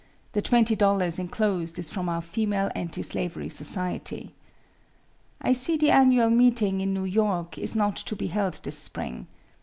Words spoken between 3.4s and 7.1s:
Society. "I see the annual meeting, in New